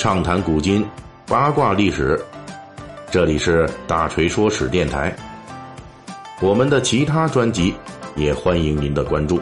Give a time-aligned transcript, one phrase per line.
[0.00, 0.82] 畅谈古今，
[1.26, 2.18] 八卦历史。
[3.10, 5.14] 这里是大锤说史电台。
[6.40, 7.74] 我们的其他专辑
[8.16, 9.38] 也欢迎您的关注。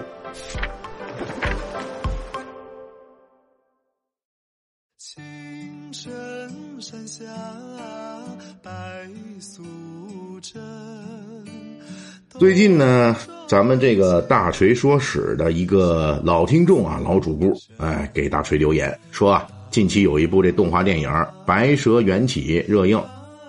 [4.98, 5.22] 青
[5.92, 6.10] 城
[6.80, 7.24] 山下
[8.60, 8.72] 白
[9.38, 9.62] 素
[10.42, 10.60] 贞。
[12.30, 13.14] 最近呢，
[13.46, 21.08] 咱们这个大锤说史的一个老听众啊，老主顾，哎，给大锤留言说啊，近期有一部这动画电影
[21.44, 23.00] 《白蛇缘起》热映，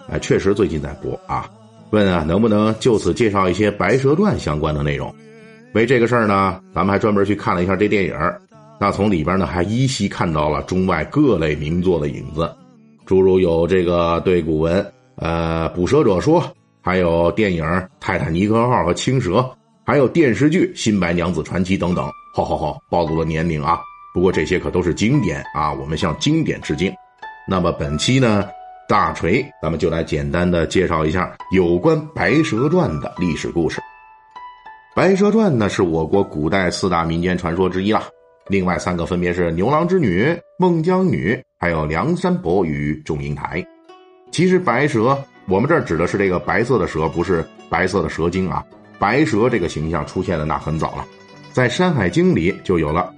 [0.10, 1.50] 哎，确实最近在播啊。
[1.92, 5.14] 问啊，能不能就此介绍一些《白蛇传》相关的内容？
[5.74, 8.16] 为这个事儿呢，咱们还专门去看了一下这电影。
[8.80, 12.50] 那从里边呢，还依稀看到了中外各类名作的影子，
[13.06, 16.42] 诸如有这个对古文呃《捕蛇者说》，
[16.82, 17.64] 还有电影
[18.00, 19.32] 《泰坦尼克号》和《青蛇》，
[19.86, 22.10] 还有电视剧《新白娘子传奇》等等。
[22.36, 23.80] 好好好，暴露了年龄啊！
[24.20, 26.94] 不过这些可都是经典啊，我们向经典致敬。
[27.48, 28.46] 那么本期呢，
[28.86, 33.80] 大锤咱们就来简单的介绍一下有关《白蛇传》的历史故事。
[34.94, 38.04] 《白蛇传》呢，是我国古代四大民间传说之一啦。
[38.50, 43.66] 另外三个分别是牛郎织女、孟姜女，还有梁山伯与祝英台。
[44.34, 45.18] 其实白蛇，
[45.48, 48.66] 我们这儿指的是这个白色的蛇，不是白色的蛇精啊。
[49.00, 51.08] 白蛇这个形象出现的那很早了，
[51.54, 53.14] 在《山海经》里就有了。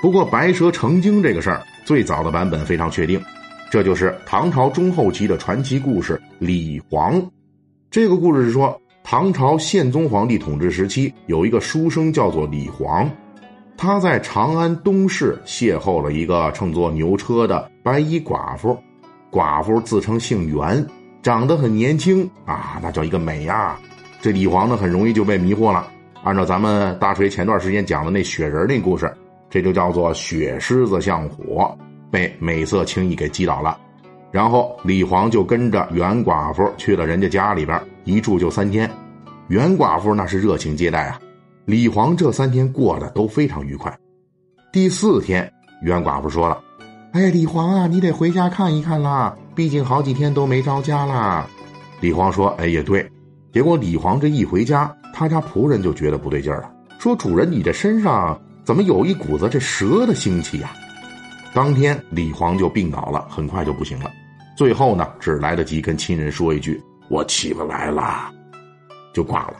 [0.00, 3.20] 不过白蛇成精这个事儿，最早的版本非常确定，
[3.68, 7.20] 这就是唐朝中后期的传奇故事李黄。
[7.90, 13.10] 这个故事是说，唐朝宪宗皇帝统治时期，有一个书生叫做李黄。
[13.76, 18.78] 他在长安东市邂逅了一个乘坐牛车的白衣寡妇，
[19.32, 20.84] 寡妇自称姓袁，
[21.22, 23.76] 长得很年轻啊，那叫一个美呀。
[24.20, 25.88] 这李黄呢，很容易就被迷惑了。
[26.22, 29.12] 按照咱们大锤前段时间讲的那雪人那故事，
[29.50, 31.76] 这就叫做雪狮子像火，
[32.10, 33.78] 被美色轻易给击倒了。
[34.30, 38.90] 然后李黄就跟着袁寡妇去了人家家里边，一住就三天。
[39.48, 41.18] 袁寡妇那是热情接待啊。
[41.64, 43.96] 李黄这三天过得都非常愉快。
[44.70, 45.50] 第四天，
[45.82, 46.58] 袁寡妇说了
[47.12, 51.46] ：“哎，李黄啊，你得回家看一看啦，毕竟好几天都没着家啦。”
[52.00, 53.10] 李黄说：“哎，也对。”
[53.50, 60.76] 结果李黄这一回家，他家仆人就觉得不对劲了，说：“主人，你这身上怎么有一股子这蛇的腥气呀？”
[61.54, 64.10] 当天，李黄就病倒了，很快就不行了。
[64.54, 66.78] 最后呢，只来得及跟亲人说一句
[67.08, 68.30] ：“我起不来了”，
[69.14, 69.54] 就挂了。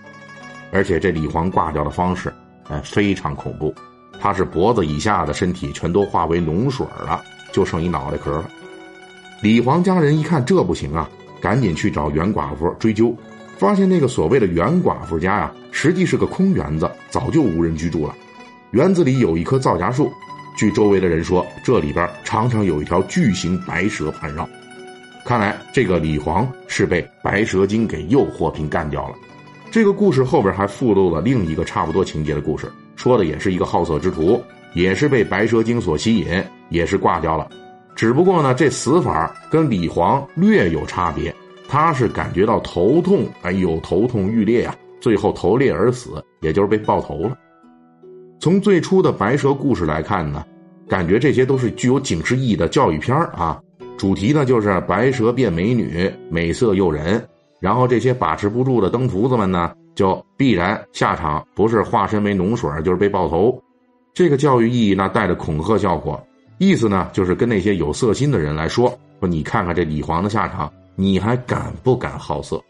[0.72, 2.30] 而且这李黄挂掉的方式，
[2.68, 3.74] 哎，非常恐怖。
[4.20, 8.50] 他是脖子以下的身体全都化为脓水了，就剩一脑袋壳了。
[9.40, 11.08] 李黄家人一看这不行啊，
[11.40, 13.16] 赶紧去找袁寡妇追究，
[13.56, 18.14] 发现那个所谓的袁寡妇家呀，实际是个空园子，早就无人居住了。
[18.70, 20.12] 园子里有一棵皂荚树，
[20.56, 24.46] 据周围的人说，这里边常常有一条巨型白蛇盘绕。
[25.24, 29.14] 看来这个李黄是被白蛇精给诱惑并干掉了。
[29.70, 34.42] 这个故事后边还附录了另一个差不多情节的故事，说的也是一个好色之徒，
[34.74, 37.48] 也是被白蛇精所吸引，也是挂掉了。
[37.96, 41.34] 只不过呢，这死法跟李黄略有差别，
[41.68, 47.36] 他是感觉到头痛，哎呦，头痛欲裂呀，最后头裂而死，也就是被爆头了。
[48.40, 50.44] 从最初的白蛇故事来看呢，
[50.88, 53.60] 感觉这些都是具有警示意义的教育片啊，
[53.96, 57.22] 主题呢就是白蛇变美女，美色诱人。
[57.60, 63.60] 然后这些把持不住的登徒子们呢，就必然下场不是化身为脓水，就是被爆头。
[64.14, 66.24] 这个教育意义呢，带着恐吓效果，
[66.58, 72.62] 意思呢就是跟那些有色心的人来说：说你看看这李黄的下场，你还敢不敢好色？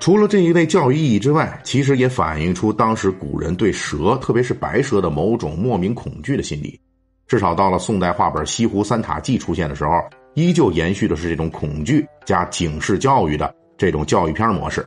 [0.00, 6.80] 除了这一类教育意义之外，其实也反映出当时古人对蛇，特别是白蛇的某种莫名恐惧的心理。
[7.28, 9.92] 至少到了宋代画本《西湖三塔记》出现的时候。
[10.34, 14.86] 依旧延续的是这种恐惧加警示教育的这种教育片模式，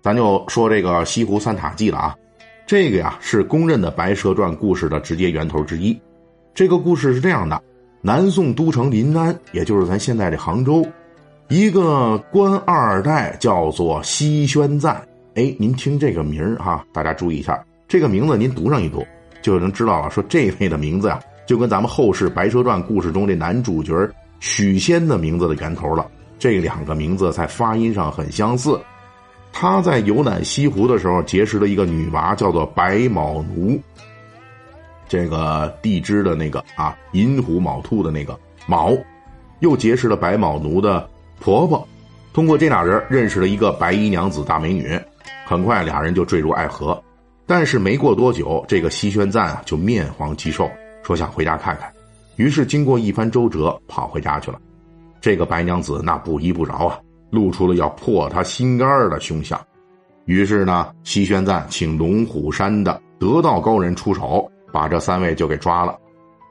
[0.00, 2.16] 咱就说这个《西湖三塔记》了啊，
[2.66, 5.96] 这个呀是公认的《白蛇传》故事的直接源头之一。
[6.54, 7.62] 这个故事是这样的：
[8.00, 10.82] 南宋都城临安，也就是咱现在这杭州，
[11.50, 15.02] 一个官二代叫做西宣赞。
[15.34, 19.04] 哎，您听这个名儿哈，大家注意一下，这个名字您读上一读，
[19.42, 20.08] 就能知道了。
[20.10, 21.18] 说这位的名字呀，
[21.48, 23.92] 就跟咱们后世《白蛇传》故事中这男主角
[24.38, 26.08] 许仙的名字的源头了，
[26.38, 28.80] 这两个名字在发音上很相似。
[29.52, 33.76] 他在游览西湖的时候结识了一个女娃，叫做白卯奴。
[35.08, 38.38] 这个地支的那个啊，寅虎卯兔的那个
[38.68, 38.96] 卯，
[39.58, 41.10] 又结识了白卯奴的
[41.40, 41.86] 婆婆。
[42.32, 44.96] 通过这俩人认识了一个白衣娘子大美女，
[45.44, 47.02] 很快俩人就坠入爱河。
[47.44, 50.70] 但是没过多久，这个西宣赞啊就面黄肌瘦，
[51.02, 51.92] 说想回家看看。
[52.36, 54.60] 于是经过一番周折，跑回家去了。
[55.20, 56.98] 这个白娘子那不依不饶啊，
[57.30, 59.60] 露出了要破他心肝的凶相。
[60.26, 65.98] 于是呢，西宣赞请龙虎山的得道高人出手，把这三位就给抓了。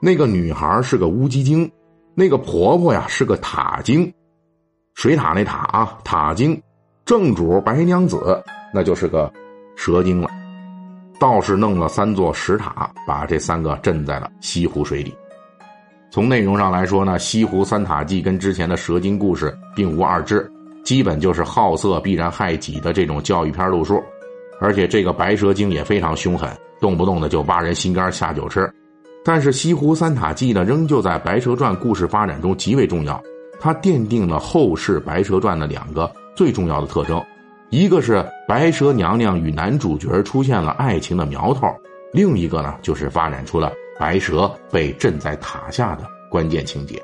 [0.02, 1.72] 那个女孩是个乌鸡精，
[2.14, 4.12] 那个婆婆呀是个塔精，
[5.00, 6.62] 水塔那塔啊塔精，
[7.06, 8.44] 正主白娘子
[8.74, 9.32] 那就是个
[9.78, 10.30] 蛇精了。
[11.18, 15.16] 道士弄了三座石塔，把这三个镇在了西湖水里。
[16.12, 20.52] 从内容上来说呢，《西湖三塔记》跟之前的蛇精故事并无二致。
[20.84, 24.04] 基本就是好色必然害己的这种教育片路数，
[24.60, 26.52] 而且这个白蛇精也非常凶狠，
[26.82, 28.70] 动不动的就挖人心肝下酒吃。
[29.24, 33.22] 但是《西湖三塔记》呢，仍旧在《白蛇传》故事发展中极为重要，
[33.60, 37.22] 它奠定了后世《白蛇传》的两个最重要的特征：
[37.70, 41.68] 一个是白蛇娘娘与男主角出现了爱情的苗头，
[42.14, 47.02] 另一个呢就是发展出了白蛇被镇在塔下的关键情节。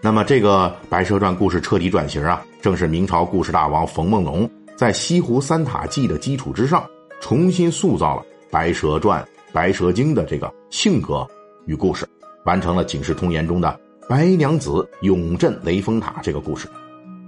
[0.00, 6.82] 那么，这个《白蛇传》故事彻底转型啊，正是明朝故事大王冯梦龙在《西湖三塔记》的基础之上，
[7.20, 9.22] 重新塑造了《白蛇传》
[9.52, 11.26] 白蛇精的这个性格
[11.66, 12.08] 与故事，
[12.46, 13.78] 完成了《警世通言》中的
[14.10, 16.66] 白娘子永镇雷峰塔这个故事。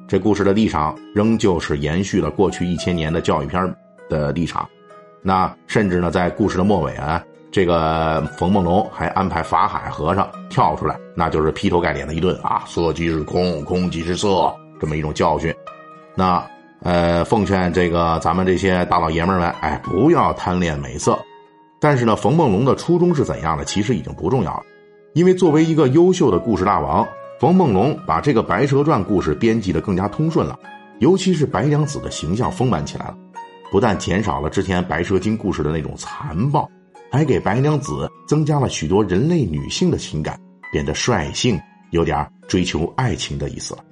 [0.08, 3.72] 这故事的立场仍旧是延续了过去一千年的教育片
[4.08, 4.68] 的立场，
[5.22, 7.22] 那甚至呢，在故事的末尾啊。
[7.52, 15.54] 这个冯梦龙还安排法海和尚跳出来，那就是劈头盖脸的一顿啊，色即是空，空即是色，这么一种教训。
[16.16, 16.44] 那
[16.80, 21.16] 呃，奉劝这个咱们这些大老爷们们，哎，不要贪恋美色。
[21.78, 24.62] 但是呢，冯梦龙的初衷是怎样的，其实已经不重要了，
[25.14, 27.06] 因为作为一个优秀的故事大王，
[27.38, 30.58] 冯梦龙把这个《白蛇传》故事编辑的更加通顺了，
[31.00, 33.16] 尤其是白娘子的形象丰满起来了，
[33.70, 36.68] 不但减少了之前白蛇精故事的那种残暴。
[37.10, 40.40] 还给白娘子增加了许多人类女性的情感，
[40.72, 41.60] 变得率性，
[41.90, 43.84] 有点追求爱情的意思了。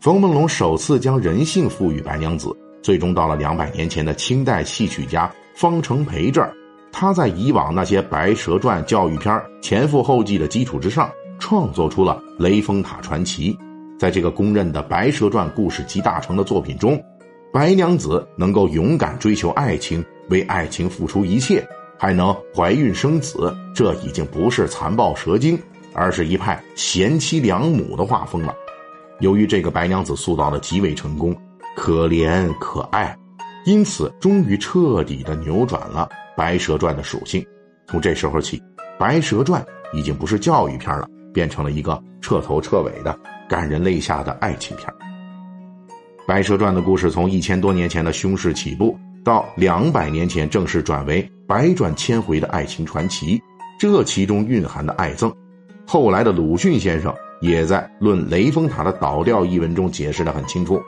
[0.00, 6.52] 冯梦龙首次将人性赋予白娘子，最终到了两百年前的清代戏曲家方成培这儿，
[6.98, 13.52] 他在以往那些《白蛇传》教育片前赴后继的基础之上，创作出了《雷峰塔传奇》。
[13.98, 16.98] 在这个公认的《白蛇传》故事集大成的作品中，
[17.52, 21.62] 白娘子能够勇敢追求爱情，为爱情付出一切。
[21.98, 25.58] 还能怀孕生子，这已经不是残暴蛇精，
[25.92, 28.54] 而是一派贤妻良母的画风了。
[29.20, 31.36] 由于这个白娘子塑造的极为成功，
[31.76, 33.14] 可怜可爱，
[33.66, 37.44] 因此终于彻底的扭转了《白蛇传》的属性。
[37.86, 38.58] 从这时候起，
[38.98, 39.62] 《白蛇传》
[39.96, 43.18] 已经不是教育片了，变成了一个彻头彻尾的
[43.48, 44.88] 感人泪下的爱情片。
[46.26, 48.96] 《白蛇传》的故事从一千多年前的凶事起步。
[49.24, 53.42] 到两百年前正式转为百转千回的爱情传奇，
[53.76, 55.34] 这其中蕴含的爱憎，
[55.84, 60.80] 后来的鲁迅先生也在《论雷峰塔的倒掉》一文中解释的很清楚。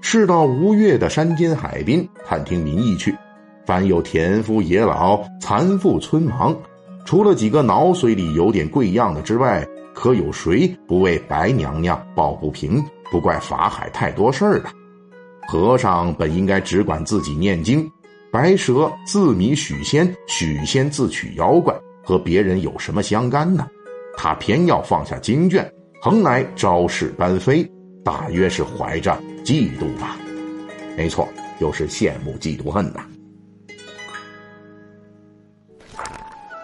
[0.00, 3.14] 世道无越的山间海滨，探听民意去。
[3.66, 6.56] 凡有田夫野老、残妇村盲，
[7.04, 12.80] 除了几个脑髓里有点贵样的之外，可有谁不为白娘娘抱不平？
[13.10, 14.68] 不怪法海太多事儿的。
[15.48, 17.88] 和尚本应该只管自己念经，
[18.30, 21.74] 白蛇自迷许仙，许仙自取妖怪，
[22.04, 23.66] 和别人有什么相干呢？
[24.16, 25.68] 他偏要放下经卷，
[26.00, 27.68] 横来招式班飞，
[28.04, 30.16] 大约是怀着嫉妒吧。
[30.96, 33.00] 没错，又是羡慕嫉妒恨呐。